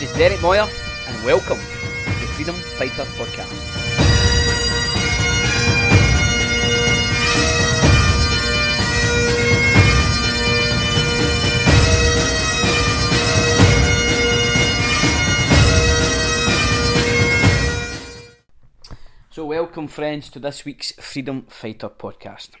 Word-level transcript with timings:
This 0.00 0.10
is 0.12 0.16
Derek 0.16 0.40
Moyer, 0.40 0.66
and 1.08 1.24
welcome 1.26 1.58
to 1.58 2.20
the 2.20 2.26
Freedom 2.32 2.54
Fighter 2.54 3.04
Podcast. 3.18 3.52
So, 19.28 19.44
welcome, 19.44 19.86
friends, 19.86 20.30
to 20.30 20.38
this 20.38 20.64
week's 20.64 20.92
Freedom 20.92 21.42
Fighter 21.42 21.90
podcast. 21.90 22.52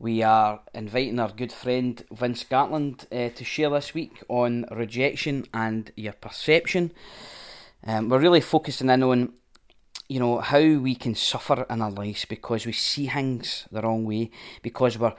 We 0.00 0.22
are 0.22 0.62
inviting 0.72 1.20
our 1.20 1.30
good 1.30 1.52
friend 1.52 2.02
Vince 2.10 2.42
Gartland 2.44 3.04
uh, 3.12 3.36
to 3.36 3.44
share 3.44 3.68
this 3.68 3.92
week 3.92 4.24
on 4.30 4.64
rejection 4.70 5.44
and 5.52 5.92
your 5.94 6.14
perception. 6.14 6.92
Um, 7.86 8.08
we're 8.08 8.18
really 8.18 8.40
focusing 8.40 8.88
in 8.88 9.02
on, 9.02 9.34
you 10.08 10.18
know, 10.18 10.38
how 10.38 10.58
we 10.58 10.94
can 10.94 11.14
suffer 11.14 11.66
in 11.68 11.82
our 11.82 11.90
lives 11.90 12.24
because 12.24 12.64
we 12.64 12.72
see 12.72 13.08
things 13.08 13.68
the 13.70 13.82
wrong 13.82 14.06
way, 14.06 14.30
because 14.62 14.96
we're 14.96 15.12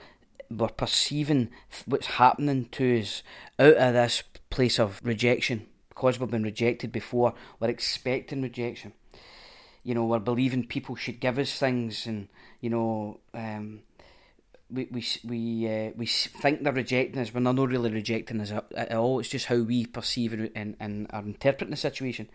we're 0.50 0.66
perceiving 0.66 1.50
what's 1.86 2.06
happening 2.18 2.68
to 2.72 2.98
us 2.98 3.22
out 3.60 3.74
of 3.74 3.94
this 3.94 4.24
place 4.50 4.80
of 4.80 5.00
rejection. 5.04 5.68
Because 5.90 6.18
we've 6.18 6.28
been 6.28 6.42
rejected 6.42 6.90
before, 6.90 7.34
we're 7.60 7.68
expecting 7.68 8.42
rejection. 8.42 8.94
You 9.84 9.94
know, 9.94 10.06
we're 10.06 10.18
believing 10.18 10.66
people 10.66 10.96
should 10.96 11.20
give 11.20 11.38
us 11.38 11.56
things, 11.56 12.04
and 12.04 12.26
you 12.60 12.70
know, 12.70 13.20
um, 13.32 13.82
we 14.72 14.88
we 14.90 15.06
we 15.24 15.68
uh, 15.68 15.90
we 15.96 16.06
think 16.06 16.62
they're 16.62 16.72
rejecting 16.72 17.20
us 17.20 17.32
when 17.32 17.44
they're 17.44 17.52
not 17.52 17.68
really 17.68 17.90
rejecting 17.90 18.40
us 18.40 18.52
at, 18.74 18.94
all. 18.94 19.20
It's 19.20 19.28
just 19.28 19.46
how 19.46 19.60
we 19.60 19.86
perceive 19.86 20.32
it 20.32 20.52
and, 20.54 20.76
and 20.80 21.06
are 21.10 21.22
interpreting 21.22 21.70
the 21.70 21.76
situation. 21.76 22.28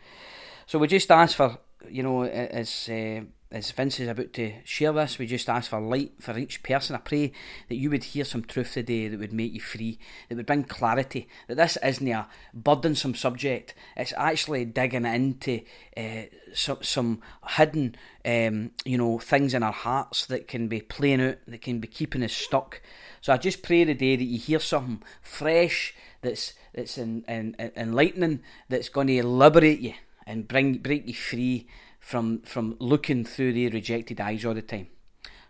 So 0.65 0.79
we 0.79 0.87
just 0.87 1.11
ask 1.11 1.35
for 1.35 1.57
you 1.89 2.03
know 2.03 2.23
as 2.23 2.89
uh, 2.89 3.21
as 3.49 3.71
Vince 3.71 4.01
is 4.01 4.09
about 4.09 4.33
to 4.33 4.53
share 4.65 4.91
this, 4.91 5.17
we 5.17 5.25
just 5.25 5.47
ask 5.47 5.69
for 5.69 5.79
light 5.79 6.11
for 6.19 6.37
each 6.37 6.61
person. 6.63 6.95
I 6.95 6.99
pray 6.99 7.31
that 7.69 7.75
you 7.75 7.89
would 7.89 8.03
hear 8.03 8.25
some 8.25 8.43
truth 8.43 8.73
today 8.73 9.07
that 9.07 9.19
would 9.19 9.31
make 9.31 9.53
you 9.53 9.61
free, 9.61 9.99
that 10.27 10.35
would 10.35 10.45
bring 10.45 10.65
clarity, 10.65 11.29
that 11.47 11.55
this 11.55 11.77
isn't 11.81 12.07
a 12.09 12.27
burdensome 12.53 13.15
subject. 13.15 13.73
It's 13.95 14.13
actually 14.17 14.65
digging 14.65 15.05
into 15.05 15.61
uh, 15.95 16.23
some, 16.53 16.79
some 16.81 17.21
hidden, 17.55 17.95
um, 18.25 18.71
you 18.83 18.97
know, 18.97 19.17
things 19.17 19.53
in 19.53 19.63
our 19.63 19.71
hearts 19.71 20.25
that 20.25 20.49
can 20.49 20.67
be 20.67 20.81
playing 20.81 21.21
out, 21.21 21.37
that 21.47 21.61
can 21.61 21.79
be 21.79 21.87
keeping 21.87 22.23
us 22.23 22.33
stuck. 22.33 22.81
So 23.21 23.31
I 23.31 23.37
just 23.37 23.63
pray 23.63 23.85
today 23.85 24.17
that 24.17 24.23
you 24.23 24.39
hear 24.39 24.59
something 24.59 25.01
fresh 25.21 25.95
that's 26.21 26.53
that's 26.73 26.97
in, 26.97 27.23
in, 27.27 27.55
in 27.57 27.71
enlightening, 27.77 28.41
that's 28.67 28.89
going 28.89 29.07
to 29.07 29.25
liberate 29.25 29.79
you 29.79 29.93
and 30.25 30.47
bring 30.47 30.77
break 30.79 31.07
you 31.07 31.13
free 31.13 31.67
from 32.07 32.39
from 32.43 32.77
looking 32.79 33.25
through 33.25 33.51
the 33.51 33.67
rejected 33.67 34.21
eyes 34.21 34.45
all 34.45 34.53
the 34.53 34.61
time. 34.61 34.87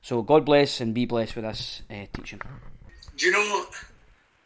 So 0.02 0.24
God 0.24 0.44
bless 0.44 0.82
and 0.82 0.92
be 0.92 1.06
blessed 1.06 1.36
with 1.36 1.46
this 1.46 1.84
uh, 1.92 2.06
teaching. 2.12 2.42
Do 3.16 3.26
you 3.28 3.32
know, 3.32 3.66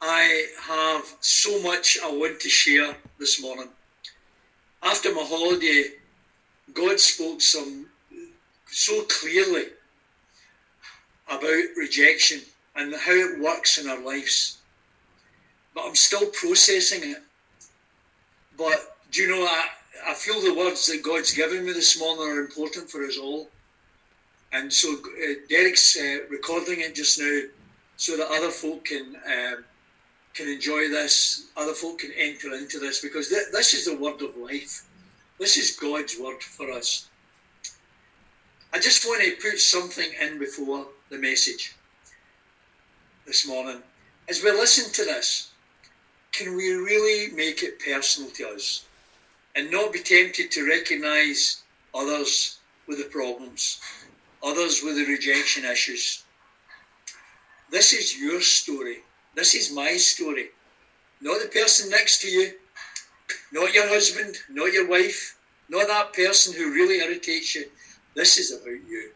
I 0.02 0.48
have 0.62 1.06
so 1.22 1.62
much 1.64 1.98
I 2.04 2.12
want 2.12 2.42
to 2.42 2.50
share 2.50 2.98
this 3.18 3.42
morning. 3.42 3.70
After 4.84 5.16
my 5.16 5.24
holiday, 5.24 5.84
God 6.74 7.00
spoke 7.00 7.40
some 7.40 7.86
so 8.68 9.04
clearly 9.04 9.68
about 11.30 11.64
rejection 11.78 12.42
and 12.76 12.94
how 12.94 13.14
it 13.14 13.40
works 13.40 13.78
in 13.78 13.90
our 13.90 14.04
lives. 14.04 14.58
But 15.74 15.86
I'm 15.86 15.96
still 15.96 16.28
processing 16.32 17.10
it. 17.12 17.24
But 18.58 18.98
do 19.12 19.22
you 19.22 19.30
know, 19.30 19.46
I, 19.46 19.68
I 20.08 20.14
feel 20.14 20.42
the 20.42 20.54
words 20.54 20.88
that 20.88 21.04
God's 21.04 21.34
given 21.34 21.66
me 21.66 21.74
this 21.74 22.00
morning 22.00 22.24
are 22.24 22.40
important 22.40 22.90
for 22.90 23.04
us 23.04 23.18
all. 23.18 23.50
And 24.52 24.72
so 24.72 24.94
uh, 24.94 25.34
Derek's 25.48 25.98
uh, 25.98 26.20
recording 26.30 26.82
it 26.82 26.96
just 26.96 27.20
now 27.20 27.42
so 27.98 28.18
that 28.18 28.28
other 28.28 28.50
folk 28.50 28.86
can 28.86 29.16
um, 29.26 29.64
can 30.34 30.48
enjoy 30.48 30.88
this, 30.90 31.48
other 31.58 31.74
folk 31.74 32.00
can 32.00 32.12
enter 32.14 32.54
into 32.54 32.80
this 32.80 33.02
because 33.02 33.30
th- 33.30 33.52
this 33.52 33.74
is 33.74 33.86
the 33.86 33.96
word 33.96 34.22
of 34.22 34.36
life. 34.38 34.84
This 35.40 35.58
is 35.58 35.72
God's 35.76 36.18
word 36.18 36.42
for 36.42 36.72
us. 36.72 37.08
I 38.74 38.80
just 38.80 39.06
want 39.06 39.22
to 39.22 39.36
put 39.42 39.60
something 39.60 40.10
in 40.22 40.40
before 40.40 40.88
the 41.10 41.18
message 41.18 41.76
this 43.26 43.46
morning. 43.46 43.82
As 44.30 44.42
we 44.42 44.52
listen 44.52 44.92
to 44.94 45.04
this, 45.04 45.52
can 46.32 46.56
we 46.56 46.72
really 46.72 47.34
make 47.36 47.62
it 47.64 47.80
personal 47.80 48.30
to 48.32 48.50
us? 48.50 48.86
And 49.56 49.72
not 49.72 49.94
be 49.94 50.00
tempted 50.00 50.52
to 50.52 50.68
recognise 50.68 51.64
others 51.94 52.60
with 52.88 52.98
the 52.98 53.06
problems, 53.06 53.80
others 54.44 54.82
with 54.84 54.96
the 54.96 55.06
rejection 55.06 55.66
issues. 55.66 56.24
This 57.70 57.94
is 57.94 58.18
your 58.18 58.42
story. 58.42 59.00
This 59.36 59.56
is 59.56 59.74
my 59.74 59.98
story. 59.98 60.50
Not 61.22 61.42
the 61.42 61.48
person 61.48 61.90
next 61.90 62.22
to 62.22 62.28
you, 62.28 62.54
not 63.52 63.74
your 63.74 63.88
husband, 63.88 64.36
not 64.50 64.74
your 64.74 64.88
wife, 64.88 65.38
not 65.70 65.88
that 65.88 66.14
person 66.14 66.54
who 66.54 66.74
really 66.74 67.00
irritates 67.00 67.56
you. 67.56 67.66
This 68.16 68.38
is 68.38 68.52
about 68.52 68.66
you. 68.88 69.12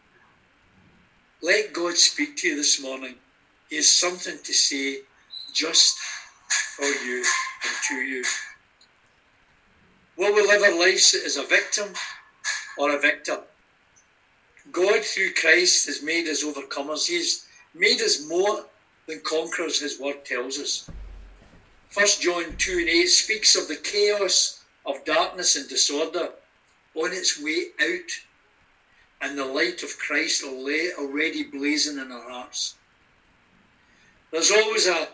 Let 1.42 1.72
God 1.72 1.96
speak 1.96 2.36
to 2.38 2.48
you 2.48 2.56
this 2.56 2.80
morning. 2.80 3.16
He 3.68 3.76
has 3.76 3.88
something 3.88 4.38
to 4.42 4.52
say 4.54 5.00
just 5.52 5.98
for 6.76 6.86
you 6.86 7.24
and 7.64 7.74
to 7.88 7.94
you. 7.96 8.24
Will 10.16 10.34
we 10.34 10.40
live 10.40 10.62
our 10.62 10.78
lives 10.78 11.14
as 11.14 11.36
a 11.36 11.44
victim 11.44 11.92
or 12.78 12.90
a 12.90 12.98
victor? 12.98 13.42
God, 14.72 15.04
through 15.04 15.34
Christ, 15.34 15.86
has 15.86 16.02
made 16.02 16.26
us 16.26 16.42
overcomers. 16.42 17.06
He's 17.06 17.46
made 17.74 18.00
us 18.00 18.26
more 18.26 18.64
than 19.06 19.20
conquerors, 19.20 19.78
his 19.78 20.00
word 20.00 20.24
tells 20.24 20.58
us. 20.58 20.88
1 21.92 22.06
John 22.20 22.56
2 22.56 22.78
and 22.78 22.88
8 22.88 23.06
speaks 23.06 23.56
of 23.56 23.68
the 23.68 23.76
chaos 23.76 24.64
of 24.86 25.04
darkness 25.04 25.54
and 25.54 25.68
disorder 25.68 26.30
on 26.94 27.12
its 27.12 27.38
way 27.40 27.66
out, 27.78 28.10
and 29.20 29.36
the 29.36 29.44
light 29.44 29.82
of 29.82 29.98
Christ 29.98 30.42
already 30.42 31.42
blazing 31.42 31.98
in 31.98 32.10
our 32.10 32.30
hearts. 32.30 32.74
There's 34.32 34.50
always 34.50 34.86
a 34.86 35.08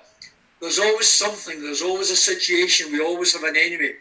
there's 0.61 0.79
always 0.79 1.09
something, 1.09 1.61
there's 1.61 1.83
always 1.83 2.13
a 2.13 2.17
situation, 2.17 2.93
we 2.93 3.01
always 3.01 3.33
have 3.33 3.43
an 3.43 3.57
enemy 3.57 3.95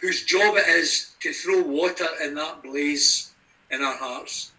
whose 0.00 0.24
job 0.24 0.56
it 0.56 0.68
is 0.68 1.12
to 1.20 1.32
throw 1.32 1.62
water 1.62 2.08
in 2.22 2.34
that 2.34 2.62
blaze 2.62 3.30
in 3.70 3.82
our 3.82 3.96
hearts, 3.96 4.50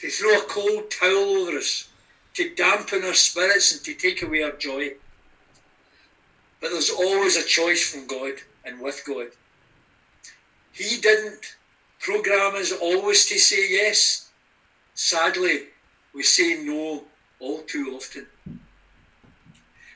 to 0.00 0.10
throw 0.10 0.38
a 0.38 0.42
cold 0.42 0.90
towel 0.90 1.36
over 1.36 1.58
us, 1.58 1.88
to 2.34 2.50
dampen 2.54 3.04
our 3.04 3.14
spirits 3.14 3.72
and 3.72 3.82
to 3.84 3.94
take 3.94 4.22
away 4.22 4.42
our 4.42 4.52
joy. 4.52 4.92
But 6.60 6.70
there's 6.70 6.90
always 6.90 7.36
a 7.36 7.44
choice 7.44 7.82
from 7.82 8.06
God 8.06 8.34
and 8.64 8.80
with 8.80 9.02
God. 9.04 9.28
He 10.72 10.96
didn't 10.96 11.54
program 12.00 12.56
us 12.56 12.72
always 12.72 13.24
to 13.26 13.38
say 13.38 13.70
yes. 13.70 14.28
Sadly, 14.94 15.64
we 16.12 16.22
say 16.22 16.54
no 16.54 17.04
all 17.38 17.60
too 17.60 17.94
often. 17.94 18.26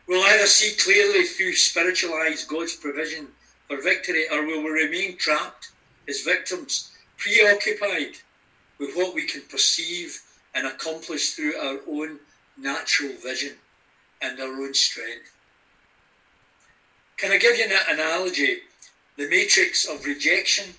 We'll 0.06 0.22
either 0.22 0.46
see 0.46 0.72
clearly 0.72 1.24
through 1.24 1.54
spiritual 1.54 2.14
eyes 2.14 2.44
God's 2.44 2.74
provision 2.74 3.28
for 3.68 3.80
victory, 3.82 4.26
or 4.32 4.44
will 4.44 4.62
we 4.62 4.70
remain 4.70 5.16
trapped 5.16 5.70
as 6.08 6.22
victims, 6.22 6.90
preoccupied 7.18 8.16
with 8.78 8.96
what 8.96 9.14
we 9.14 9.24
can 9.24 9.42
perceive 9.42 10.20
and 10.54 10.66
accomplish 10.66 11.34
through 11.34 11.56
our 11.56 11.78
own 11.86 12.18
natural 12.56 13.12
vision 13.22 13.54
and 14.22 14.40
our 14.40 14.62
own 14.62 14.72
strength? 14.72 15.30
Can 17.18 17.30
I 17.30 17.36
give 17.36 17.56
you 17.56 17.64
an 17.64 17.72
analogy? 17.88 18.60
The 19.16 19.28
matrix 19.28 19.84
of 19.84 20.04
rejection 20.04 20.74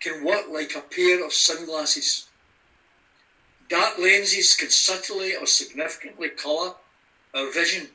can 0.00 0.24
work 0.24 0.48
like 0.50 0.74
a 0.74 0.80
pair 0.80 1.24
of 1.24 1.32
sunglasses. 1.32 2.28
Dark 3.68 3.98
lenses 3.98 4.54
can 4.54 4.70
subtly 4.70 5.34
or 5.34 5.46
significantly 5.46 6.28
colour 6.28 6.72
our 7.34 7.50
vision. 7.52 7.88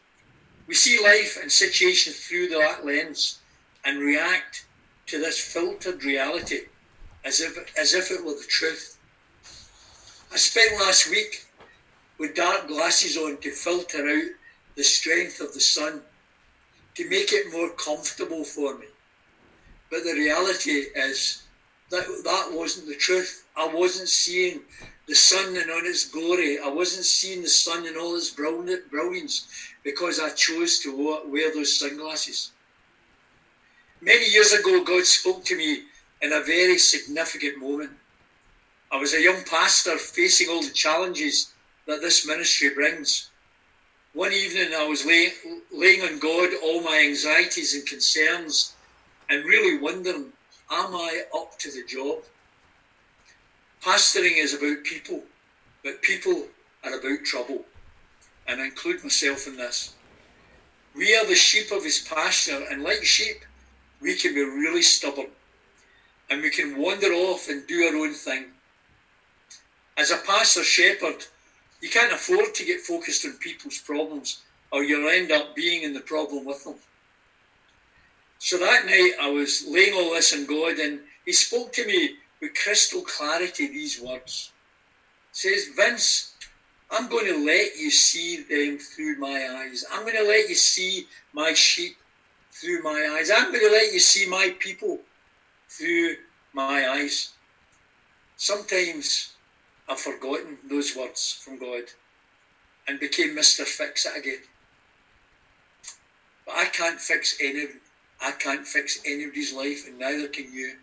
We 0.65 0.75
see 0.75 1.03
life 1.03 1.37
and 1.41 1.51
situations 1.51 2.17
through 2.17 2.47
that 2.49 2.85
lens 2.85 3.39
and 3.85 3.99
react 3.99 4.65
to 5.07 5.19
this 5.19 5.39
filtered 5.39 6.03
reality 6.03 6.61
as 7.23 7.41
if, 7.41 7.57
as 7.77 7.93
if 7.93 8.11
it 8.11 8.23
were 8.23 8.33
the 8.33 8.45
truth. 8.47 8.97
I 10.31 10.37
spent 10.37 10.75
last 10.77 11.09
week 11.09 11.45
with 12.17 12.35
dark 12.35 12.67
glasses 12.67 13.17
on 13.17 13.37
to 13.41 13.51
filter 13.51 14.07
out 14.07 14.29
the 14.75 14.83
strength 14.83 15.39
of 15.39 15.53
the 15.53 15.59
sun, 15.59 16.01
to 16.95 17.09
make 17.09 17.31
it 17.31 17.51
more 17.51 17.69
comfortable 17.69 18.43
for 18.43 18.77
me. 18.77 18.87
But 19.89 20.03
the 20.03 20.13
reality 20.13 20.85
is 20.95 21.43
that 21.89 22.05
that 22.23 22.51
wasn't 22.51 22.87
the 22.87 22.95
truth. 22.95 23.43
I 23.55 23.67
wasn't 23.67 24.09
seeing 24.09 24.61
the 25.07 25.15
sun 25.15 25.55
in 25.55 25.69
all 25.69 25.85
its 25.85 26.09
glory. 26.09 26.57
I 26.57 26.67
wasn't 26.67 27.05
seeing 27.05 27.41
the 27.41 27.49
sun 27.49 27.85
in 27.85 27.95
all 27.95 28.15
its 28.15 28.31
brilliance 28.31 29.47
because 29.83 30.19
I 30.19 30.29
chose 30.29 30.79
to 30.79 31.19
wear 31.27 31.51
those 31.51 31.77
sunglasses. 31.77 32.51
Many 34.05 34.29
years 34.31 34.51
ago, 34.51 34.83
God 34.83 35.05
spoke 35.05 35.45
to 35.45 35.55
me 35.55 35.83
in 36.21 36.33
a 36.33 36.41
very 36.41 36.77
significant 36.77 37.57
moment. 37.57 37.91
I 38.91 38.97
was 38.97 39.13
a 39.13 39.21
young 39.21 39.41
pastor 39.45 39.97
facing 39.97 40.49
all 40.49 40.61
the 40.61 40.71
challenges 40.71 41.53
that 41.87 42.01
this 42.01 42.27
ministry 42.27 42.71
brings. 42.71 43.29
One 44.11 44.33
evening, 44.33 44.73
I 44.75 44.85
was 44.85 45.05
lay, 45.05 45.31
laying 45.71 46.01
on 46.01 46.19
God 46.19 46.49
all 46.61 46.81
my 46.81 46.99
anxieties 46.99 47.75
and 47.75 47.85
concerns 47.85 48.75
and 49.29 49.45
really 49.45 49.77
wondering, 49.77 50.33
am 50.69 50.95
I 50.95 51.21
up 51.33 51.57
to 51.59 51.71
the 51.71 51.85
job? 51.87 52.23
Pastoring 53.81 54.35
is 54.35 54.53
about 54.53 54.83
people, 54.83 55.23
but 55.81 56.01
people 56.01 56.47
are 56.83 56.99
about 56.99 57.23
trouble. 57.23 57.63
And 58.47 58.59
I 58.59 58.65
include 58.65 59.01
myself 59.01 59.47
in 59.47 59.55
this. 59.55 59.93
We 60.93 61.15
are 61.15 61.25
the 61.25 61.35
sheep 61.35 61.71
of 61.71 61.85
his 61.85 61.99
pasture, 61.99 62.65
and 62.69 62.83
like 62.83 63.05
sheep, 63.05 63.45
we 64.03 64.15
can 64.15 64.33
be 64.33 64.41
really 64.41 64.81
stubborn 64.81 65.29
and 66.29 66.41
we 66.41 66.49
can 66.49 66.77
wander 66.77 67.13
off 67.13 67.47
and 67.47 67.65
do 67.67 67.83
our 67.83 67.95
own 67.95 68.13
thing. 68.13 68.45
As 69.97 70.11
a 70.11 70.17
pastor 70.17 70.63
shepherd, 70.63 71.25
you 71.81 71.89
can't 71.89 72.11
afford 72.11 72.53
to 72.55 72.65
get 72.65 72.81
focused 72.81 73.25
on 73.25 73.33
people's 73.33 73.77
problems 73.77 74.41
or 74.71 74.83
you'll 74.83 75.09
end 75.09 75.31
up 75.31 75.55
being 75.55 75.83
in 75.83 75.93
the 75.93 76.01
problem 76.01 76.43
with 76.43 76.63
them. 76.65 76.75
So 78.39 78.57
that 78.57 78.85
night 78.85 79.13
I 79.21 79.29
was 79.29 79.63
laying 79.65 79.93
all 79.93 80.13
this 80.13 80.33
on 80.33 80.45
God 80.45 80.79
and 80.79 80.99
he 81.25 81.31
spoke 81.31 81.71
to 81.73 81.85
me 81.85 82.15
with 82.41 82.55
crystal 82.55 83.03
clarity 83.03 83.67
these 83.67 84.01
words. 84.01 84.51
He 85.33 85.47
says, 85.47 85.69
Vince, 85.77 86.33
I'm 86.91 87.07
going 87.07 87.25
to 87.25 87.45
let 87.45 87.77
you 87.77 87.89
see 87.89 88.41
them 88.41 88.79
through 88.79 89.17
my 89.17 89.47
eyes. 89.61 89.85
I'm 89.93 90.01
going 90.01 90.17
to 90.17 90.27
let 90.27 90.49
you 90.49 90.55
see 90.55 91.07
my 91.31 91.53
sheep 91.53 91.95
through 92.63 92.81
my 92.81 93.07
eyes. 93.11 93.29
I'm 93.29 93.51
going 93.51 93.65
to 93.65 93.71
let 93.71 93.91
you 93.91 93.99
see 93.99 94.25
my 94.25 94.55
people 94.59 95.01
through 95.69 96.15
my 96.53 96.87
eyes. 96.87 97.33
Sometimes 98.37 99.33
I've 99.87 99.99
forgotten 99.99 100.57
those 100.63 100.95
words 100.95 101.39
from 101.43 101.57
God 101.57 101.83
and 102.87 102.99
became 102.99 103.35
Mr. 103.35 103.65
Fix 103.65 104.05
It 104.05 104.17
again. 104.17 104.41
But 106.45 106.55
I 106.55 106.65
can't 106.65 106.99
fix 106.99 107.35
any 107.41 107.67
I 108.21 108.31
can't 108.31 108.65
fix 108.65 108.99
anybody's 109.05 109.51
life 109.51 109.83
and 109.85 109.97
neither 109.99 110.27
can 110.27 110.53
you. 110.53 110.75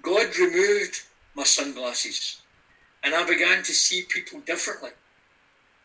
God 0.00 0.36
removed 0.38 1.02
my 1.34 1.44
sunglasses 1.44 2.40
and 3.02 3.14
I 3.14 3.24
began 3.24 3.62
to 3.64 3.74
see 3.74 4.02
people 4.08 4.40
differently. 4.40 4.90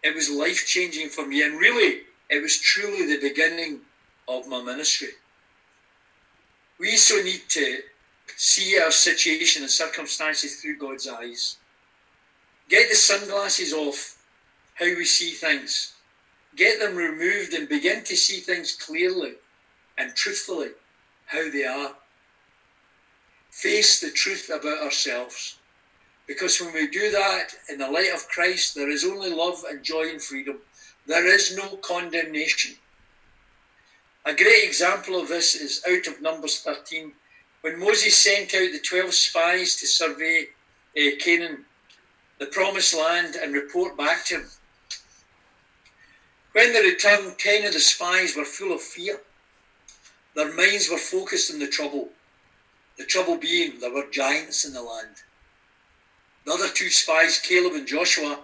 It 0.04 0.16
was 0.16 0.30
life 0.30 0.66
changing 0.66 1.10
for 1.10 1.26
me 1.26 1.42
and 1.44 1.58
really 1.58 2.02
it 2.30 2.42
was 2.42 2.58
truly 2.58 3.06
the 3.06 3.20
beginning 3.20 3.82
of 4.28 4.48
my 4.48 4.62
ministry. 4.62 5.10
We 6.80 6.98
so 6.98 7.22
need 7.22 7.44
to 7.50 7.80
see 8.36 8.80
our 8.80 8.92
situation 8.92 9.64
and 9.64 9.72
circumstances 9.72 10.62
through 10.62 10.78
God's 10.78 11.08
eyes. 11.08 11.58
Get 12.70 12.90
the 12.90 12.96
sunglasses 12.96 13.74
off 13.74 14.18
how 14.76 14.86
we 14.86 15.06
see 15.06 15.32
things. 15.32 15.94
Get 16.56 16.80
them 16.80 16.96
removed 16.96 17.54
and 17.54 17.70
begin 17.70 18.04
to 18.04 18.16
see 18.16 18.40
things 18.40 18.72
clearly 18.74 19.34
and 19.98 20.16
truthfully 20.16 20.70
how 21.26 21.50
they 21.50 21.66
are. 21.66 21.94
Face 23.52 24.00
the 24.00 24.12
truth 24.12 24.50
about 24.50 24.84
ourselves. 24.84 25.58
Because 26.28 26.60
when 26.60 26.74
we 26.74 26.88
do 26.88 27.10
that 27.12 27.54
in 27.70 27.78
the 27.78 27.90
light 27.90 28.12
of 28.14 28.28
Christ, 28.28 28.76
there 28.76 28.90
is 28.90 29.06
only 29.06 29.30
love 29.30 29.64
and 29.68 29.82
joy 29.84 30.10
and 30.10 30.22
freedom. 30.22 30.60
There 31.06 31.26
is 31.26 31.56
no 31.56 31.78
condemnation. 31.78 32.76
A 34.28 34.36
great 34.36 34.66
example 34.66 35.18
of 35.18 35.30
this 35.30 35.56
is 35.56 35.82
out 35.88 36.06
of 36.06 36.22
Numbers 36.22 36.60
13, 36.60 37.14
when 37.62 37.80
Moses 37.80 38.14
sent 38.14 38.54
out 38.54 38.74
the 38.74 38.80
12 38.80 39.14
spies 39.14 39.78
to 39.78 39.88
survey 39.88 40.50
uh, 40.98 41.12
Canaan, 41.18 41.64
the 42.38 42.48
promised 42.48 42.94
land, 42.94 43.38
and 43.38 43.54
report 43.54 43.96
back 43.96 44.26
to 44.26 44.40
him. 44.40 44.50
When 46.52 46.74
they 46.74 46.82
returned, 46.82 47.40
10 47.40 47.68
of 47.68 47.72
the 47.72 47.80
spies 47.80 48.36
were 48.36 48.44
full 48.44 48.74
of 48.74 48.82
fear. 48.82 49.22
Their 50.36 50.54
minds 50.54 50.90
were 50.90 50.98
focused 50.98 51.50
on 51.50 51.60
the 51.60 51.68
trouble. 51.68 52.10
The 52.98 53.06
trouble 53.06 53.38
being 53.38 53.80
there 53.80 53.94
were 53.94 54.12
giants 54.12 54.66
in 54.66 54.74
the 54.74 54.82
land. 54.82 55.22
The 56.44 56.52
other 56.52 56.68
two 56.68 56.90
spies, 56.90 57.40
Caleb 57.40 57.76
and 57.76 57.88
Joshua, 57.88 58.42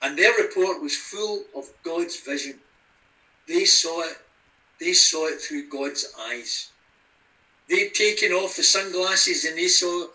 and 0.00 0.16
their 0.16 0.32
report 0.32 0.80
was 0.80 0.96
full 0.96 1.44
of 1.54 1.68
God's 1.82 2.18
vision. 2.18 2.60
They 3.46 3.66
saw 3.66 4.00
it 4.00 4.16
they 4.80 4.94
saw 4.94 5.26
it 5.26 5.40
through 5.40 5.68
God's 5.68 6.06
eyes. 6.18 6.70
They'd 7.68 7.94
taken 7.94 8.32
off 8.32 8.56
the 8.56 8.62
sunglasses 8.62 9.44
and 9.44 9.56
they 9.56 9.68
saw 9.68 10.06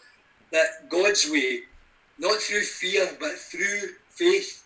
that 0.52 0.90
God's 0.90 1.30
way, 1.30 1.62
not 2.18 2.42
through 2.42 2.64
fear, 2.64 3.16
but 3.20 3.38
through 3.38 3.90
faith. 4.10 4.64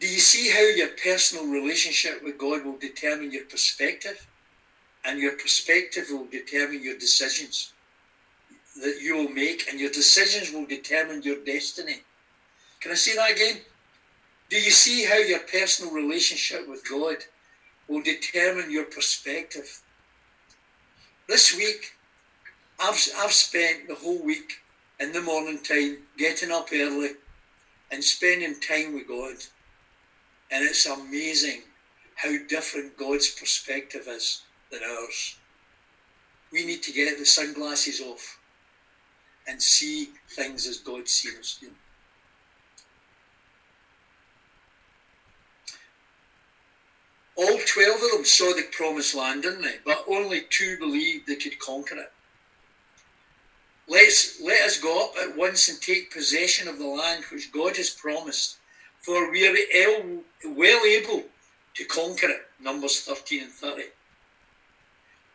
Do 0.00 0.08
you 0.08 0.18
see 0.18 0.50
how 0.50 0.60
your 0.60 0.88
personal 0.88 1.46
relationship 1.46 2.22
with 2.22 2.36
God 2.36 2.64
will 2.64 2.76
determine 2.76 3.30
your 3.30 3.44
perspective? 3.44 4.26
And 5.04 5.18
your 5.18 5.32
perspective 5.32 6.06
will 6.10 6.26
determine 6.26 6.82
your 6.82 6.96
decisions 6.96 7.72
that 8.80 8.98
you 9.00 9.14
will 9.14 9.28
make, 9.28 9.68
and 9.68 9.78
your 9.78 9.90
decisions 9.90 10.50
will 10.50 10.66
determine 10.66 11.22
your 11.22 11.36
destiny. 11.36 12.00
Can 12.80 12.90
I 12.90 12.94
say 12.94 13.14
that 13.14 13.30
again? 13.30 13.60
Do 14.50 14.58
you 14.58 14.70
see 14.70 15.04
how 15.04 15.16
your 15.16 15.38
personal 15.40 15.92
relationship 15.92 16.68
with 16.68 16.86
God 16.88 17.16
will 17.88 18.02
determine 18.02 18.70
your 18.70 18.84
perspective? 18.84 19.80
This 21.26 21.56
week, 21.56 21.92
I've, 22.78 23.00
I've 23.16 23.32
spent 23.32 23.88
the 23.88 23.94
whole 23.94 24.22
week 24.22 24.60
in 25.00 25.12
the 25.12 25.20
morning 25.22 25.62
time 25.62 25.98
getting 26.18 26.50
up 26.50 26.68
early 26.72 27.10
and 27.90 28.04
spending 28.04 28.60
time 28.60 28.92
with 28.92 29.06
God. 29.08 29.36
And 30.50 30.62
it's 30.62 30.86
amazing 30.86 31.62
how 32.16 32.34
different 32.48 32.96
God's 32.96 33.28
perspective 33.28 34.06
is 34.06 34.42
than 34.70 34.82
ours. 34.82 35.36
We 36.52 36.64
need 36.64 36.82
to 36.82 36.92
get 36.92 37.16
the 37.16 37.24
sunglasses 37.24 38.00
off 38.00 38.38
and 39.46 39.60
see 39.60 40.10
things 40.30 40.66
as 40.66 40.78
God 40.78 41.08
sees 41.08 41.58
them. 41.60 41.74
All 47.36 47.58
12 47.58 48.02
of 48.02 48.10
them 48.12 48.24
saw 48.24 48.52
the 48.52 48.62
promised 48.70 49.14
land, 49.14 49.42
didn't 49.42 49.62
they? 49.62 49.78
But 49.84 50.04
only 50.06 50.42
two 50.50 50.78
believed 50.78 51.26
they 51.26 51.36
could 51.36 51.58
conquer 51.58 51.96
it. 51.96 52.12
Let's, 53.88 54.40
let 54.40 54.62
us 54.62 54.80
go 54.80 55.06
up 55.06 55.14
at 55.20 55.36
once 55.36 55.68
and 55.68 55.80
take 55.80 56.12
possession 56.12 56.68
of 56.68 56.78
the 56.78 56.86
land 56.86 57.24
which 57.24 57.52
God 57.52 57.76
has 57.76 57.90
promised, 57.90 58.56
for 59.00 59.30
we 59.30 59.46
are 59.46 60.00
well 60.44 60.84
able 60.86 61.24
to 61.74 61.84
conquer 61.84 62.30
it. 62.30 62.46
Numbers 62.60 63.00
13 63.00 63.42
and 63.42 63.52
30. 63.52 63.82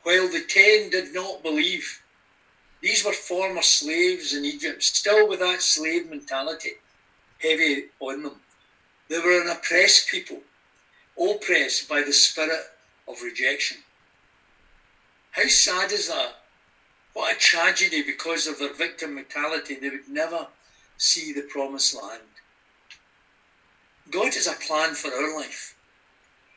While 0.04 0.30
the 0.30 0.42
ten 0.48 0.90
did 0.90 1.14
not 1.14 1.44
believe, 1.44 2.02
these 2.82 3.04
were 3.04 3.12
former 3.12 3.62
slaves 3.62 4.34
in 4.34 4.46
Egypt, 4.46 4.82
still 4.82 5.28
with 5.28 5.40
that 5.40 5.62
slave 5.62 6.10
mentality 6.10 6.72
heavy 7.40 7.86
on 8.00 8.24
them. 8.24 8.40
They 9.10 9.20
were 9.20 9.42
an 9.42 9.50
oppressed 9.50 10.08
people 10.08 10.42
oppressed 11.20 11.90
by 11.90 12.02
the 12.02 12.14
spirit 12.14 12.64
of 13.08 13.22
rejection. 13.22 13.78
How 15.32 15.48
sad 15.48 15.92
is 15.92 16.08
that? 16.08 16.36
What 17.14 17.36
a 17.36 17.40
tragedy 17.40 18.02
because 18.02 18.48
of 18.48 18.60
their 18.60 18.74
victim 18.74 19.16
mentality. 19.16 19.76
They 19.76 19.90
would 19.90 20.08
never 20.10 20.48
see 20.98 21.34
the 21.34 21.42
promised 21.42 22.02
land. 22.02 22.22
God 24.10 24.34
has 24.34 24.48
a 24.48 24.54
plan 24.54 24.96
for 24.96 25.12
our 25.12 25.36
life 25.38 25.76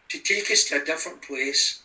to 0.09 0.19
take 0.19 0.51
us 0.51 0.65
to 0.65 0.81
a 0.81 0.85
different 0.85 1.23
place 1.23 1.83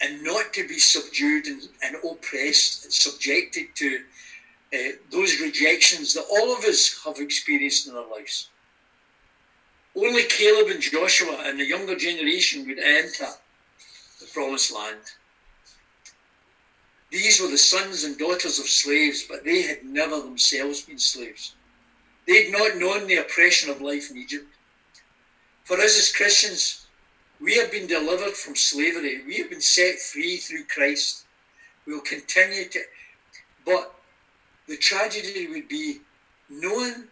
and 0.00 0.22
not 0.22 0.52
to 0.52 0.66
be 0.66 0.78
subdued 0.78 1.46
and, 1.46 1.62
and 1.82 1.96
oppressed 2.04 2.84
and 2.84 2.92
subjected 2.92 3.66
to 3.76 4.00
uh, 4.74 4.78
those 5.10 5.40
rejections 5.40 6.12
that 6.14 6.26
all 6.30 6.56
of 6.56 6.64
us 6.64 7.00
have 7.04 7.18
experienced 7.18 7.86
in 7.86 7.94
our 7.94 8.08
lives. 8.10 8.48
Only 9.96 10.24
Caleb 10.24 10.68
and 10.68 10.82
Joshua 10.82 11.44
and 11.44 11.58
the 11.58 11.64
younger 11.64 11.96
generation 11.96 12.66
would 12.66 12.78
enter 12.78 13.28
the 14.20 14.26
promised 14.32 14.72
land. 14.72 15.00
These 17.10 17.40
were 17.40 17.48
the 17.48 17.58
sons 17.58 18.02
and 18.02 18.18
daughters 18.18 18.58
of 18.58 18.68
slaves, 18.68 19.22
but 19.22 19.44
they 19.44 19.62
had 19.62 19.84
never 19.84 20.18
themselves 20.20 20.82
been 20.82 20.98
slaves. 20.98 21.54
They 22.26 22.42
had 22.42 22.52
not 22.52 22.76
known 22.76 23.06
the 23.06 23.16
oppression 23.16 23.68
of 23.70 23.80
life 23.80 24.10
in 24.10 24.16
Egypt. 24.16 24.46
For 25.64 25.78
us 25.78 25.96
as 25.96 26.10
Christians, 26.10 26.86
we 27.40 27.56
have 27.56 27.70
been 27.70 27.86
delivered 27.86 28.32
from 28.32 28.56
slavery. 28.56 29.22
We 29.24 29.38
have 29.38 29.50
been 29.50 29.60
set 29.60 30.00
free 30.00 30.38
through 30.38 30.64
Christ. 30.64 31.24
We 31.86 31.92
will 31.92 32.00
continue 32.00 32.64
to. 32.64 32.80
But 33.64 33.94
the 34.66 34.76
tragedy 34.76 35.46
would 35.46 35.68
be 35.68 36.00
knowing 36.48 37.08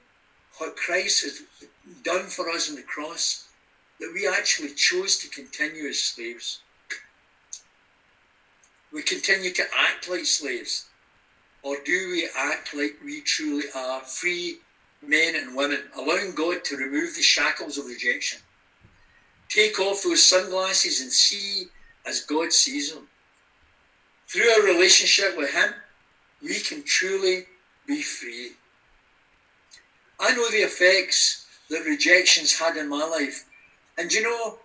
what 0.63 0.77
Christ 0.77 1.25
has 1.25 1.43
done 2.05 2.29
for 2.29 2.49
us 2.49 2.71
on 2.71 2.77
the 2.77 2.83
cross 2.83 3.49
that 3.99 4.13
we 4.15 4.29
actually 4.29 4.71
chose 4.71 5.17
to 5.17 5.29
continue 5.29 5.89
as 5.89 5.99
slaves. 5.99 6.61
we 8.93 9.03
continue 9.03 9.51
to 9.51 9.65
act 9.77 10.09
like 10.09 10.25
slaves? 10.25 10.87
Or 11.63 11.79
do 11.85 12.11
we 12.11 12.29
act 12.37 12.75
like 12.75 12.95
we 13.05 13.23
truly 13.23 13.65
are 13.75 14.03
free 14.03 14.59
men 15.01 15.35
and 15.35 15.57
women, 15.57 15.83
allowing 15.97 16.33
God 16.33 16.63
to 16.65 16.77
remove 16.77 17.17
the 17.17 17.23
shackles 17.23 17.77
of 17.77 17.87
rejection? 17.87 18.39
Take 19.49 19.81
off 19.81 20.05
those 20.05 20.23
sunglasses 20.23 21.01
and 21.01 21.11
see 21.11 21.67
as 22.07 22.21
God 22.21 22.53
sees 22.53 22.93
them. 22.93 23.09
Through 24.29 24.49
our 24.51 24.63
relationship 24.63 25.37
with 25.37 25.53
Him, 25.53 25.75
we 26.41 26.61
can 26.61 26.85
truly 26.85 27.47
be 27.85 28.01
free. 28.01 28.53
I 30.23 30.33
know 30.35 30.49
the 30.51 30.59
effects 30.59 31.47
that 31.69 31.85
rejection's 31.85 32.57
had 32.57 32.77
in 32.77 32.89
my 32.89 33.05
life. 33.05 33.45
And 33.99 34.13
you 34.13 34.23
know, 34.23 34.59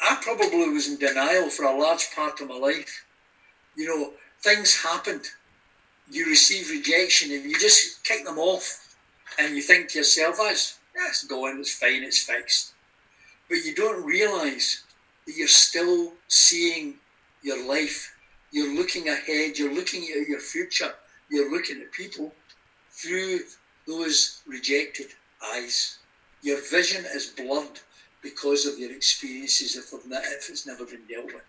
I 0.00 0.16
probably 0.22 0.68
was 0.68 0.88
in 0.88 0.96
denial 0.96 1.50
for 1.50 1.64
a 1.64 1.76
large 1.76 2.14
part 2.14 2.40
of 2.40 2.48
my 2.48 2.56
life. 2.56 3.04
You 3.76 3.86
know, 3.88 4.12
things 4.42 4.80
happened. 4.80 5.24
You 6.08 6.26
receive 6.26 6.70
rejection 6.70 7.32
and 7.32 7.44
you 7.44 7.58
just 7.58 8.04
kick 8.04 8.24
them 8.24 8.38
off. 8.38 8.96
And 9.40 9.56
you 9.56 9.62
think 9.62 9.88
to 9.88 9.98
yourself, 9.98 10.36
ah, 10.38 10.44
that's, 10.44 10.78
that's 10.94 11.24
going, 11.24 11.58
it's 11.58 11.74
fine, 11.74 12.04
it's 12.04 12.22
fixed. 12.22 12.74
But 13.48 13.64
you 13.64 13.74
don't 13.74 14.04
realise 14.04 14.84
that 15.26 15.34
you're 15.36 15.48
still 15.48 16.12
seeing 16.28 16.94
your 17.42 17.66
life. 17.68 18.14
You're 18.52 18.72
looking 18.72 19.08
ahead, 19.08 19.58
you're 19.58 19.74
looking 19.74 20.02
at 20.02 20.28
your 20.28 20.38
future, 20.38 20.94
you're 21.28 21.50
looking 21.50 21.80
at 21.80 21.90
people 21.90 22.32
through 22.92 23.40
those 23.86 24.40
rejected 24.46 25.08
eyes. 25.42 25.98
Your 26.42 26.60
vision 26.60 27.04
is 27.04 27.26
blurred 27.26 27.80
because 28.22 28.64
of 28.66 28.78
your 28.78 28.92
experiences 28.92 29.76
if, 29.76 29.92
if 29.92 30.50
it's 30.50 30.66
never 30.66 30.84
been 30.84 31.06
dealt 31.08 31.26
with. 31.26 31.42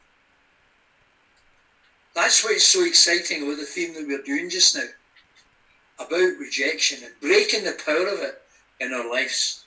That's 2.14 2.44
why 2.44 2.52
it's 2.52 2.68
so 2.68 2.84
exciting 2.84 3.44
about 3.44 3.58
the 3.58 3.64
theme 3.64 3.94
that 3.94 4.08
we're 4.08 4.24
doing 4.24 4.50
just 4.50 4.76
now 4.76 4.84
about 5.98 6.38
rejection 6.38 7.04
and 7.04 7.14
breaking 7.22 7.64
the 7.64 7.78
power 7.86 8.08
of 8.08 8.20
it 8.20 8.42
in 8.80 8.94
our 8.94 9.10
lives. 9.10 9.66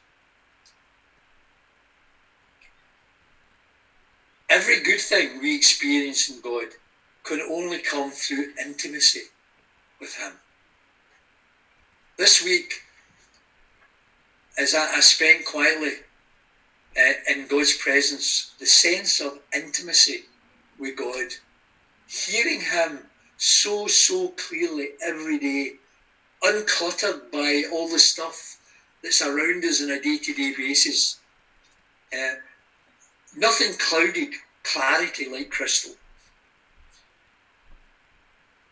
Every 4.51 4.81
good 4.81 5.01
thing 5.01 5.41
we 5.41 5.55
experience 5.55 6.29
in 6.29 6.41
God 6.41 6.69
can 7.23 7.41
only 7.41 7.79
come 7.79 8.11
through 8.11 8.53
intimacy 8.59 9.23
with 10.01 10.15
Him. 10.15 10.33
This 12.19 12.43
week, 12.43 12.83
as 14.59 14.75
I, 14.75 14.97
I 14.97 15.01
spent 15.01 15.45
quietly 15.45 15.93
uh, 16.97 17.13
in 17.31 17.47
God's 17.47 17.77
presence, 17.77 18.55
the 18.59 18.67
sense 18.67 19.21
of 19.21 19.39
intimacy 19.55 20.25
with 20.81 20.97
God, 20.97 21.35
hearing 22.09 22.61
Him 22.61 23.07
so, 23.37 23.87
so 23.87 24.31
clearly 24.31 24.89
every 25.01 25.39
day, 25.39 25.75
uncluttered 26.43 27.31
by 27.31 27.63
all 27.71 27.89
the 27.89 28.01
stuff 28.01 28.57
that's 29.01 29.23
around 29.23 29.65
us 29.65 29.81
on 29.81 29.91
a 29.91 30.01
day 30.01 30.19
to 30.19 30.35
day 30.35 30.53
basis. 30.57 31.19
Uh, 32.13 32.35
nothing 33.37 33.75
clouded, 33.75 34.35
clarity 34.65 35.29
like 35.29 35.51
crystal. 35.51 35.95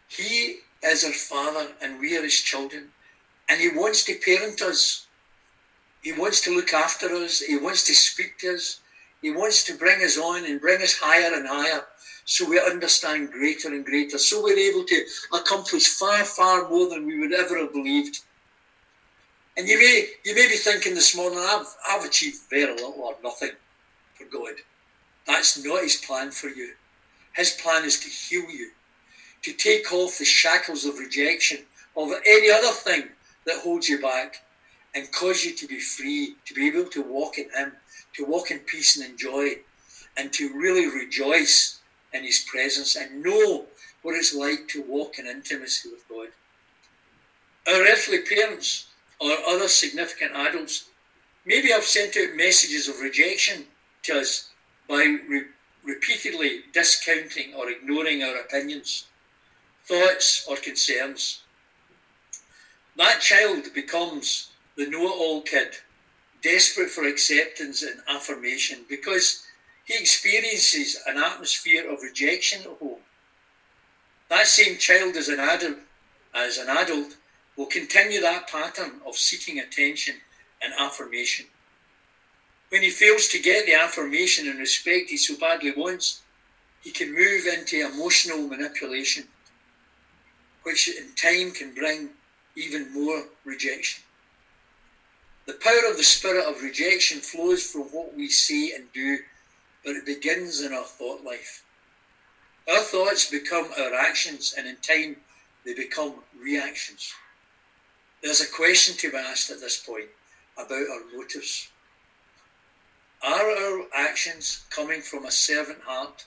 He 0.09 0.57
is 0.83 1.05
our 1.05 1.13
Father 1.13 1.69
and 1.81 2.01
we 2.01 2.17
are 2.17 2.25
His 2.25 2.41
children, 2.41 2.91
and 3.49 3.61
He 3.61 3.69
wants 3.69 4.05
to 4.05 4.15
parent 4.15 4.63
us 4.63 5.07
he 6.07 6.13
wants 6.13 6.41
to 6.43 6.55
look 6.55 6.73
after 6.73 7.09
us. 7.17 7.41
He 7.41 7.57
wants 7.57 7.83
to 7.87 7.93
speak 7.93 8.39
to 8.39 8.55
us. 8.55 8.79
He 9.23 9.33
wants 9.33 9.65
to 9.65 9.75
bring 9.75 10.05
us 10.05 10.17
on 10.17 10.45
and 10.45 10.61
bring 10.61 10.81
us 10.81 10.97
higher 10.97 11.35
and 11.35 11.49
higher 11.49 11.85
so 12.25 12.49
we 12.49 12.61
understand 12.61 13.33
greater 13.33 13.75
and 13.75 13.85
greater, 13.85 14.17
so 14.17 14.41
we're 14.41 14.57
able 14.57 14.85
to 14.85 15.05
accomplish 15.33 15.89
far, 15.89 16.23
far 16.25 16.69
more 16.69 16.89
than 16.89 17.07
we 17.07 17.19
would 17.19 17.33
ever 17.33 17.59
have 17.59 17.73
believed. 17.73 18.21
And 19.57 19.67
you 19.67 19.77
may 19.79 20.07
you 20.25 20.37
may 20.37 20.47
be 20.47 20.55
thinking 20.55 20.95
this 20.95 21.17
morning, 21.17 21.41
I've 21.41 21.67
I've 21.89 22.05
achieved 22.05 22.39
very 22.51 22.73
little 22.73 22.95
or 22.99 23.17
nothing 23.25 23.57
for 24.15 24.27
God. 24.27 24.55
That's 25.27 25.65
not 25.65 25.83
his 25.83 25.97
plan 25.97 26.31
for 26.31 26.51
you. 26.51 26.75
His 27.35 27.51
plan 27.51 27.85
is 27.85 27.99
to 27.99 28.09
heal 28.09 28.49
you, 28.49 28.71
to 29.43 29.53
take 29.53 29.93
off 29.93 30.19
the 30.19 30.25
shackles 30.25 30.85
of 30.85 31.01
rejection, 31.01 31.65
of 31.97 32.13
any 32.25 32.49
other 32.49 32.71
thing 32.71 33.09
that 33.47 33.61
holds 33.61 33.89
you 33.89 33.99
back, 33.99 34.43
and 34.95 35.11
cause 35.13 35.45
you 35.45 35.53
to 35.53 35.67
be 35.67 35.79
free, 35.79 36.35
to 36.47 36.55
be 36.55 36.67
able 36.67 36.89
to 36.89 37.03
walk 37.03 37.39
in 37.39 37.49
Him, 37.51 37.73
to 38.15 38.25
walk 38.25 38.51
in 38.51 38.61
peace 38.61 38.97
and 38.97 39.11
in 39.11 39.17
joy, 39.17 39.57
and 40.17 40.33
to 40.33 40.57
really 40.57 40.87
rejoice 40.87 41.79
in 42.13 42.25
His 42.25 42.39
presence 42.39 42.95
and 42.95 43.23
know 43.23 43.67
what 44.03 44.15
it's 44.15 44.35
like 44.35 44.69
to 44.69 44.81
walk 44.81 45.19
in 45.19 45.27
intimacy 45.27 45.89
with 45.91 46.07
God. 46.09 46.29
Our 47.67 47.83
earthly 47.83 48.19
parents 48.19 48.87
or 49.19 49.33
other 49.47 49.69
significant 49.69 50.33
adults 50.35 50.85
maybe 51.45 51.71
have 51.71 51.85
sent 51.85 52.17
out 52.17 52.35
messages 52.35 52.89
of 52.89 53.01
rejection 53.01 53.67
to 54.05 54.21
us 54.21 54.49
by 54.89 55.17
re- 55.29 55.43
repeatedly 55.85 56.63
discounting 56.73 57.55
or 57.55 57.69
ignoring 57.71 58.23
our 58.23 58.37
opinions, 58.37 59.07
thoughts, 59.85 60.45
or 60.49 60.57
concerns. 60.57 61.41
That 62.97 63.21
child 63.21 63.75
becomes 63.75 64.49
the 64.75 64.87
know 64.87 65.09
it 65.09 65.19
all 65.19 65.43
kid, 65.43 65.77
desperate 66.43 66.91
for 66.91 67.07
acceptance 67.07 67.83
and 67.83 68.01
affirmation 68.09 68.87
because 68.89 69.47
he 69.85 69.95
experiences 69.95 70.97
an 71.07 71.19
atmosphere 71.19 71.89
of 71.91 72.03
rejection 72.03 72.63
at 72.63 72.79
home. 72.79 73.01
That 74.29 74.47
same 74.47 74.79
child 74.79 75.17
as 75.17 75.29
an 75.29 75.41
adult, 75.41 75.77
as 76.35 76.57
an 76.57 76.71
adult, 76.71 77.17
will 77.55 77.67
continue 77.67 78.21
that 78.21 78.49
pattern 78.49 79.01
of 79.07 79.17
seeking 79.17 79.59
attention 79.59 80.17
and 80.63 80.73
affirmation. 80.79 81.47
When 82.71 82.83
he 82.83 82.91
fails 82.91 83.29
to 83.29 83.39
get 83.39 83.67
the 83.67 83.75
affirmation 83.75 84.49
and 84.49 84.59
respect 84.59 85.11
he 85.11 85.19
so 85.19 85.37
badly 85.37 85.71
wants, 85.71 86.23
he 86.81 86.91
can 86.91 87.15
move 87.15 87.47
into 87.47 87.87
emotional 87.87 88.47
manipulation, 88.49 89.29
which 90.63 90.89
in 90.89 91.15
time 91.15 91.53
can 91.53 91.75
bring 91.75 92.11
even 92.57 92.93
more 92.93 93.25
rejection. 93.45 94.03
The 95.47 95.53
power 95.53 95.89
of 95.89 95.97
the 95.97 96.03
spirit 96.03 96.45
of 96.45 96.63
rejection 96.63 97.21
flows 97.21 97.65
from 97.65 97.83
what 97.83 98.17
we 98.17 98.29
say 98.29 98.73
and 98.75 98.93
do, 98.93 99.19
but 99.85 99.95
it 99.95 100.05
begins 100.05 100.61
in 100.61 100.73
our 100.73 100.85
thought 100.85 101.23
life. 101.23 101.63
Our 102.69 102.81
thoughts 102.81 103.31
become 103.31 103.71
our 103.79 103.95
actions, 103.95 104.55
and 104.59 104.67
in 104.67 104.77
time, 104.79 105.17
they 105.65 105.73
become 105.73 106.15
reactions. 106.37 107.13
There's 108.23 108.41
a 108.41 108.51
question 108.51 108.97
to 108.97 109.11
be 109.11 109.17
asked 109.17 109.51
at 109.51 109.61
this 109.61 109.77
point 109.77 110.09
about 110.57 110.89
our 110.91 111.03
motives. 111.15 111.69
Are 113.23 113.51
our 113.51 113.87
actions 113.95 114.65
coming 114.71 115.01
from 115.01 115.27
a 115.27 115.31
servant 115.31 115.81
heart 115.83 116.25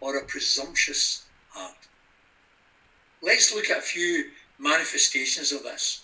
or 0.00 0.16
a 0.16 0.24
presumptuous 0.24 1.24
heart? 1.50 1.74
Let's 3.20 3.52
look 3.52 3.68
at 3.68 3.78
a 3.78 3.82
few 3.82 4.26
manifestations 4.58 5.52
of 5.52 5.62
this. 5.62 6.02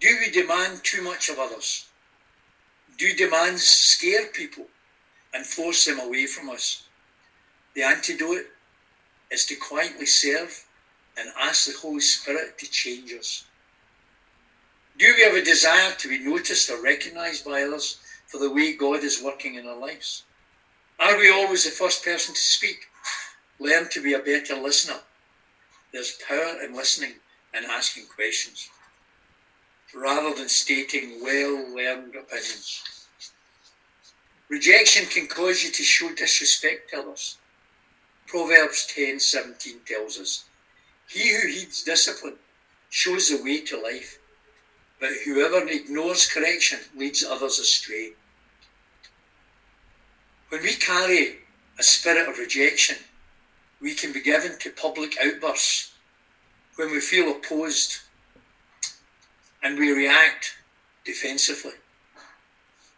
Do 0.00 0.16
we 0.18 0.30
demand 0.30 0.82
too 0.82 1.02
much 1.02 1.28
of 1.28 1.38
others? 1.38 1.86
Do 2.96 3.14
demands 3.14 3.62
scare 3.62 4.26
people 4.26 4.66
and 5.32 5.44
force 5.46 5.84
them 5.84 6.00
away 6.00 6.26
from 6.26 6.48
us? 6.48 6.82
The 7.74 7.82
antidote 7.82 8.46
is 9.30 9.44
to 9.46 9.56
quietly 9.56 10.06
serve 10.06 10.64
and 11.16 11.30
ask 11.38 11.66
the 11.66 11.78
Holy 11.78 12.00
Spirit 12.00 12.58
to 12.58 12.70
change 12.70 13.12
us. 13.12 13.44
Do 14.96 15.12
we 15.16 15.22
have 15.24 15.34
a 15.34 15.42
desire 15.42 15.92
to 15.92 16.08
be 16.08 16.18
noticed 16.18 16.70
or 16.70 16.80
recognized 16.80 17.44
by 17.44 17.62
others 17.62 17.98
for 18.26 18.38
the 18.38 18.50
way 18.50 18.74
God 18.74 19.02
is 19.02 19.22
working 19.22 19.56
in 19.56 19.66
our 19.66 19.76
lives? 19.76 20.22
Are 21.00 21.18
we 21.18 21.30
always 21.30 21.64
the 21.64 21.70
first 21.70 22.04
person 22.04 22.34
to 22.34 22.40
speak? 22.40 22.86
Learn 23.58 23.88
to 23.90 24.00
be 24.00 24.12
a 24.12 24.20
better 24.20 24.54
listener. 24.54 25.00
There's 25.92 26.18
power 26.28 26.62
in 26.62 26.74
listening 26.74 27.14
and 27.54 27.64
asking 27.66 28.06
questions 28.06 28.68
rather 29.94 30.34
than 30.34 30.48
stating 30.48 31.22
well 31.22 31.54
learned 31.72 32.16
opinions. 32.16 32.82
Rejection 34.48 35.06
can 35.06 35.28
cause 35.28 35.62
you 35.62 35.70
to 35.70 35.84
show 35.84 36.10
disrespect 36.12 36.90
to 36.90 36.98
others. 36.98 37.38
Proverbs 38.26 38.86
10:17 38.86 39.84
tells 39.86 40.18
us, 40.18 40.44
"He 41.08 41.28
who 41.30 41.46
heeds 41.46 41.82
discipline 41.82 42.38
shows 42.90 43.28
the 43.28 43.36
way 43.36 43.60
to 43.60 43.80
life, 43.80 44.18
but 44.98 45.12
whoever 45.24 45.66
ignores 45.68 46.26
correction 46.26 46.90
leads 46.94 47.22
others 47.22 47.58
astray." 47.60 48.14
When 50.48 50.62
we 50.62 50.74
carry 50.74 51.38
a 51.78 51.82
spirit 51.84 52.28
of 52.28 52.38
rejection, 52.38 53.04
we 53.80 53.94
can 53.94 54.12
be 54.12 54.20
given 54.20 54.58
to 54.58 54.70
public 54.70 55.16
outbursts 55.18 55.93
when 56.76 56.90
we 56.90 57.00
feel 57.00 57.30
opposed 57.30 57.98
and 59.62 59.78
we 59.78 59.90
react 59.92 60.56
defensively. 61.04 61.72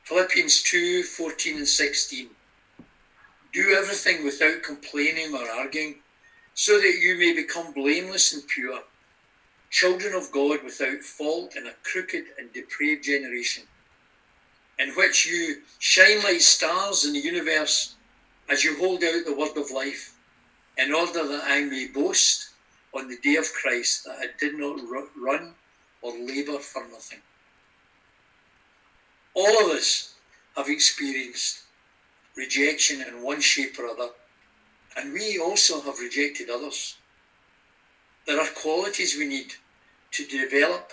Philippians 0.05 0.63
2 0.63 1.03
14 1.03 1.57
and 1.59 1.69
16. 1.69 2.29
Do 3.53 3.73
everything 3.73 4.25
without 4.25 4.63
complaining 4.63 5.35
or 5.35 5.49
arguing, 5.49 5.97
so 6.55 6.79
that 6.79 6.99
you 7.01 7.17
may 7.19 7.33
become 7.33 7.73
blameless 7.73 8.33
and 8.33 8.47
pure, 8.47 8.81
children 9.71 10.15
of 10.15 10.31
God 10.31 10.63
without 10.63 11.03
fault 11.03 11.57
in 11.57 11.67
a 11.67 11.75
crooked 11.83 12.25
and 12.39 12.53
depraved 12.53 13.05
generation, 13.05 13.65
in 14.79 14.91
which 14.91 15.27
you 15.27 15.63
shine 15.79 16.23
like 16.23 16.41
stars 16.41 17.05
in 17.05 17.13
the 17.13 17.19
universe 17.19 17.95
as 18.49 18.65
you 18.65 18.77
hold 18.77 19.03
out 19.03 19.25
the 19.25 19.35
word 19.35 19.57
of 19.57 19.71
life, 19.71 20.15
in 20.79 20.93
order 20.93 21.27
that 21.27 21.45
I 21.47 21.63
may 21.63 21.87
boast 21.87 22.51
on 22.97 23.09
the 23.09 23.19
day 23.19 23.37
of 23.37 23.53
Christ 23.53 24.05
that 24.05 24.17
I 24.19 24.27
did 24.41 24.55
not 24.55 24.81
run 25.17 25.55
or 26.01 26.13
labour 26.19 26.59
for 26.59 26.83
nothing. 26.91 27.21
All 29.35 29.65
of 29.65 29.71
us 29.71 30.15
have 30.57 30.69
experienced 30.69 31.65
rejection 32.35 33.03
in 33.03 33.23
one 33.23 33.41
shape 33.41 33.79
or 33.79 33.87
other, 33.87 34.09
and 34.97 35.13
we 35.13 35.39
also 35.39 35.81
have 35.83 35.99
rejected 35.99 36.49
others. 36.49 36.97
There 38.27 38.41
are 38.41 38.49
qualities 38.49 39.17
we 39.17 39.27
need 39.27 39.53
to 40.13 40.25
develop 40.25 40.93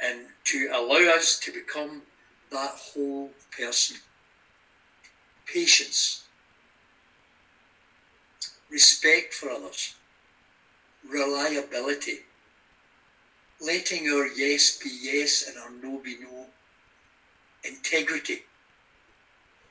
and 0.00 0.26
to 0.44 0.68
allow 0.72 1.14
us 1.14 1.38
to 1.40 1.52
become 1.52 2.02
that 2.50 2.70
whole 2.70 3.30
person. 3.56 3.96
Patience, 5.46 6.24
respect 8.70 9.34
for 9.34 9.50
others, 9.50 9.94
reliability, 11.08 12.20
letting 13.60 14.08
our 14.08 14.26
yes 14.26 14.76
be 14.78 14.90
yes 14.90 15.44
and 15.46 15.56
our 15.58 15.70
no 15.70 15.98
be 15.98 16.14
no, 16.16 16.46
integrity, 17.62 18.42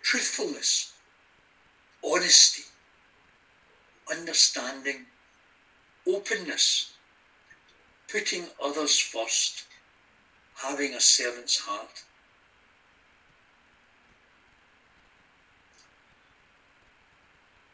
truthfulness, 0.01 0.93
honesty, 2.03 2.63
understanding, 4.09 5.05
openness, 6.07 6.93
putting 8.07 8.47
others 8.61 8.99
first, 8.99 9.63
having 10.55 10.93
a 10.93 10.99
servant's 10.99 11.57
heart. 11.57 12.03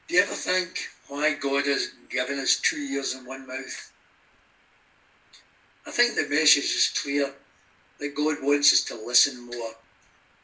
Do 0.10 0.16
you 0.16 0.24
ever 0.24 0.34
think 0.34 0.90
why 1.08 1.36
God 1.36 1.68
has 1.68 1.92
given 2.10 2.40
us 2.40 2.60
two 2.60 2.78
ears 2.78 3.14
and 3.14 3.28
one 3.28 3.46
mouth? 3.46 3.92
I 5.86 5.92
think 5.92 6.16
the 6.16 6.28
message 6.28 6.64
is 6.64 7.00
clear 7.04 7.32
that 8.00 8.16
God 8.16 8.38
wants 8.42 8.74
us 8.74 8.84
to 8.86 8.96
listen 8.96 9.46
more 9.46 9.74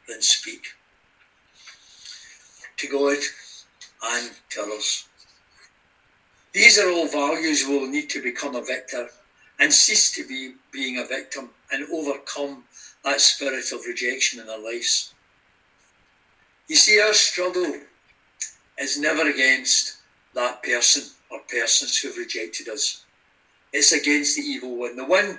than 0.06 0.22
speak 0.22 0.68
to 2.76 2.86
God 2.86 3.16
and 4.04 4.30
to 4.50 4.62
others. 4.62 5.08
These 6.52 6.78
are 6.78 6.88
all 6.88 7.08
values 7.08 7.66
we 7.66 7.76
will 7.76 7.88
need 7.88 8.08
to 8.10 8.22
become 8.22 8.54
a 8.54 8.62
victor 8.62 9.08
and 9.58 9.72
cease 9.72 10.12
to 10.12 10.28
be 10.28 10.54
being 10.70 10.98
a 10.98 11.06
victim 11.06 11.50
and 11.72 11.88
overcome 11.92 12.62
that 13.02 13.20
spirit 13.20 13.72
of 13.72 13.84
rejection 13.84 14.38
in 14.38 14.48
our 14.48 14.62
lives. 14.62 15.12
You 16.68 16.76
see, 16.76 17.00
our 17.00 17.14
struggle 17.14 17.80
is 18.78 18.98
never 18.98 19.28
against 19.28 19.96
that 20.34 20.62
person 20.62 21.04
or 21.30 21.40
persons 21.48 21.98
who 21.98 22.08
have 22.08 22.18
rejected 22.18 22.68
us. 22.68 23.04
It's 23.72 23.92
against 23.92 24.36
the 24.36 24.42
evil 24.42 24.76
one, 24.76 24.96
the 24.96 25.04
one 25.04 25.38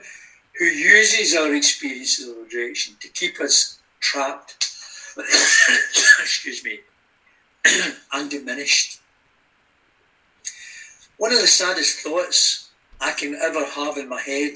who 0.58 0.66
uses 0.66 1.36
our 1.36 1.54
experiences 1.54 2.28
of 2.28 2.38
rejection 2.38 2.96
to 3.00 3.08
keep 3.10 3.40
us 3.40 3.80
trapped, 4.00 4.72
excuse 5.18 6.64
me, 6.64 6.80
undiminished. 8.14 9.00
One 11.18 11.32
of 11.32 11.42
the 11.42 11.48
saddest 11.48 12.00
thoughts 12.00 12.70
I 13.00 13.12
can 13.12 13.36
ever 13.36 13.66
have 13.66 13.98
in 13.98 14.10
my 14.10 14.22
head, 14.22 14.54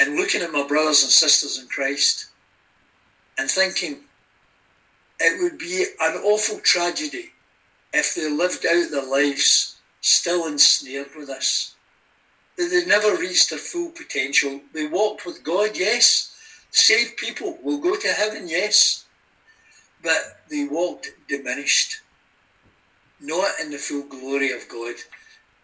and 0.00 0.16
looking 0.16 0.42
at 0.42 0.52
my 0.52 0.66
brothers 0.66 1.02
and 1.02 1.10
sisters 1.10 1.58
in 1.58 1.66
Christ, 1.68 2.26
and 3.36 3.50
thinking 3.50 3.98
it 5.20 5.42
would 5.42 5.58
be 5.58 5.84
an 6.00 6.16
awful 6.18 6.60
tragedy 6.60 7.32
if 7.92 8.14
they 8.14 8.28
lived 8.30 8.66
out 8.66 8.90
their 8.90 9.04
lives 9.04 9.76
still 10.00 10.46
ensnared 10.46 11.14
with 11.16 11.28
us, 11.28 11.74
That 12.56 12.70
they 12.70 12.84
never 12.84 13.16
reached 13.16 13.50
their 13.50 13.58
full 13.58 13.90
potential. 13.90 14.62
They 14.72 14.86
walked 14.86 15.24
with 15.24 15.42
God, 15.44 15.76
yes. 15.76 16.34
Saved 16.70 17.16
people 17.16 17.58
will 17.62 17.78
go 17.78 17.96
to 17.96 18.08
heaven, 18.08 18.48
yes. 18.48 19.04
But 20.02 20.40
they 20.50 20.64
walked 20.64 21.10
diminished, 21.28 21.98
not 23.20 23.52
in 23.60 23.70
the 23.70 23.78
full 23.78 24.04
glory 24.04 24.50
of 24.52 24.68
God 24.68 24.94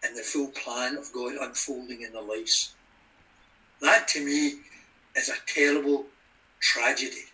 and 0.03 0.15
the 0.15 0.23
full 0.23 0.49
plan 0.49 0.95
of 0.95 1.11
God 1.11 1.33
unfolding 1.35 2.01
in 2.01 2.13
their 2.13 2.21
lives. 2.21 2.73
That 3.81 4.07
to 4.09 4.25
me 4.25 4.61
is 5.15 5.29
a 5.29 5.35
terrible 5.47 6.07
tragedy. 6.61 7.25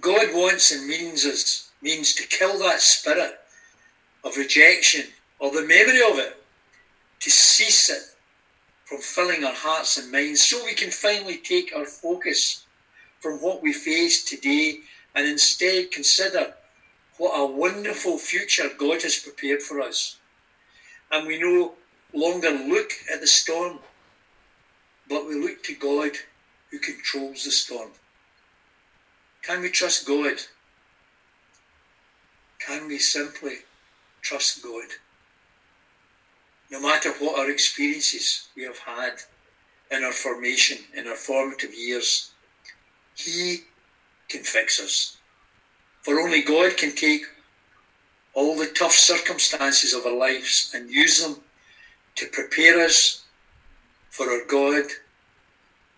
God 0.00 0.32
wants 0.32 0.70
and 0.72 0.86
means 0.86 1.26
us 1.26 1.71
means 1.82 2.14
to 2.14 2.26
kill 2.26 2.58
that 2.60 2.80
spirit 2.80 3.40
of 4.24 4.36
rejection 4.36 5.06
or 5.38 5.50
the 5.50 5.62
memory 5.62 6.00
of 6.00 6.18
it, 6.18 6.36
to 7.20 7.30
cease 7.30 7.90
it 7.90 8.02
from 8.84 9.00
filling 9.00 9.44
our 9.44 9.54
hearts 9.54 9.98
and 9.98 10.12
minds 10.12 10.42
so 10.42 10.64
we 10.64 10.74
can 10.74 10.90
finally 10.90 11.36
take 11.38 11.74
our 11.74 11.84
focus 11.84 12.64
from 13.20 13.40
what 13.40 13.62
we 13.62 13.72
face 13.72 14.24
today 14.24 14.78
and 15.14 15.26
instead 15.26 15.90
consider 15.90 16.54
what 17.18 17.32
a 17.36 17.46
wonderful 17.46 18.18
future 18.18 18.70
God 18.76 19.02
has 19.02 19.18
prepared 19.18 19.62
for 19.62 19.80
us. 19.80 20.16
And 21.10 21.26
we 21.26 21.38
no 21.38 21.74
longer 22.12 22.50
look 22.50 22.92
at 23.12 23.20
the 23.20 23.26
storm, 23.26 23.78
but 25.08 25.26
we 25.26 25.34
look 25.34 25.62
to 25.64 25.74
God 25.74 26.12
who 26.70 26.78
controls 26.78 27.44
the 27.44 27.50
storm. 27.50 27.90
Can 29.42 29.60
we 29.60 29.68
trust 29.68 30.06
God 30.06 30.34
can 32.66 32.86
we 32.88 32.98
simply 32.98 33.56
trust 34.22 34.62
God? 34.62 34.86
No 36.70 36.80
matter 36.80 37.10
what 37.12 37.38
our 37.38 37.50
experiences 37.50 38.48
we 38.56 38.62
have 38.62 38.78
had 38.78 39.14
in 39.90 40.02
our 40.02 40.12
formation, 40.12 40.78
in 40.94 41.06
our 41.06 41.14
formative 41.14 41.74
years, 41.74 42.30
He 43.14 43.64
can 44.28 44.42
fix 44.42 44.80
us. 44.80 45.16
For 46.02 46.18
only 46.18 46.40
God 46.42 46.76
can 46.76 46.94
take 46.94 47.24
all 48.34 48.56
the 48.56 48.66
tough 48.66 48.92
circumstances 48.92 49.92
of 49.92 50.06
our 50.06 50.16
lives 50.16 50.70
and 50.74 50.90
use 50.90 51.18
them 51.18 51.36
to 52.16 52.26
prepare 52.26 52.80
us 52.80 53.22
for 54.10 54.30
our 54.30 54.44
God 54.46 54.84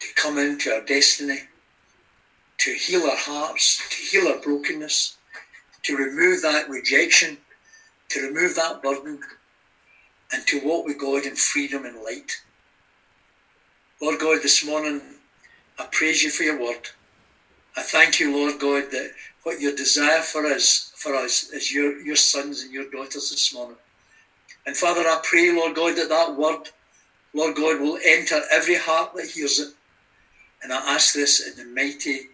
to 0.00 0.14
come 0.14 0.38
into 0.38 0.72
our 0.72 0.80
destiny, 0.80 1.40
to 2.58 2.72
heal 2.72 3.04
our 3.04 3.16
hearts, 3.16 3.80
to 3.90 3.96
heal 3.96 4.28
our 4.28 4.40
brokenness, 4.40 5.16
to 5.84 5.96
remove 5.96 6.42
that 6.42 6.68
rejection, 6.68 7.38
to 8.10 8.20
remove 8.22 8.56
that 8.56 8.82
burden, 8.82 9.20
and 10.32 10.46
to 10.48 10.64
walk 10.64 10.86
with 10.86 10.98
God 10.98 11.26
in 11.26 11.36
freedom 11.36 11.84
and 11.84 12.02
light. 12.02 12.32
Lord 14.00 14.20
God, 14.20 14.42
this 14.42 14.64
morning 14.64 15.02
I 15.78 15.86
praise 15.92 16.22
you 16.22 16.30
for 16.30 16.44
your 16.44 16.60
word. 16.60 16.88
I 17.76 17.82
thank 17.82 18.20
you, 18.20 18.32
Lord 18.36 18.60
God, 18.60 18.90
that 18.92 19.10
what 19.44 19.60
your 19.60 19.74
desire 19.74 20.22
for 20.22 20.46
us, 20.46 20.92
for 20.96 21.14
us, 21.14 21.44
is 21.52 21.72
your, 21.72 22.00
your 22.00 22.16
sons 22.16 22.62
and 22.62 22.72
your 22.72 22.90
daughters 22.90 23.30
this 23.30 23.52
morning. 23.54 23.78
And 24.66 24.76
Father, 24.76 25.02
I 25.02 25.20
pray, 25.24 25.52
Lord 25.52 25.74
God, 25.74 25.96
that 25.96 26.10
that 26.10 26.36
word, 26.36 26.68
Lord 27.34 27.56
God, 27.56 27.80
will 27.80 27.98
enter 28.04 28.42
every 28.52 28.76
heart 28.76 29.12
that 29.16 29.26
hears 29.30 29.58
it. 29.60 29.68
And 30.62 30.72
I 30.72 30.94
ask 30.94 31.14
this 31.14 31.40
in 31.46 31.56
the 31.56 31.72
mighty 31.74 32.28